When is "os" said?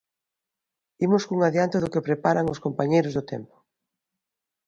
2.53-2.61